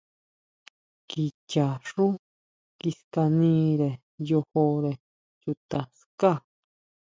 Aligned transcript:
Kichaxú 1.09 2.05
kiskanire 2.79 3.89
yojore 4.27 4.91
chuta 5.41 5.79
ská. 6.07 6.31